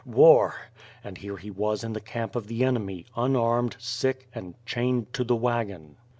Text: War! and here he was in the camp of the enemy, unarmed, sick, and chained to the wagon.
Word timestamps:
War! 0.03 0.55
and 1.03 1.15
here 1.19 1.37
he 1.37 1.51
was 1.51 1.83
in 1.83 1.93
the 1.93 2.01
camp 2.01 2.35
of 2.35 2.47
the 2.47 2.63
enemy, 2.65 3.05
unarmed, 3.15 3.75
sick, 3.77 4.27
and 4.33 4.55
chained 4.65 5.13
to 5.13 5.23
the 5.23 5.35
wagon. 5.35 5.95